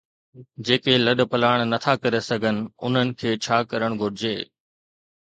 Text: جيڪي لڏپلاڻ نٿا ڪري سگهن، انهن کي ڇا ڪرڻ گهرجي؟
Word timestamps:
جيڪي 0.65 0.93
لڏپلاڻ 1.05 1.57
نٿا 1.71 1.93
ڪري 2.01 2.21
سگهن، 2.29 2.57
انهن 2.85 3.07
کي 3.19 3.29
ڇا 3.43 3.57
ڪرڻ 3.71 3.91
گهرجي؟ 4.01 4.35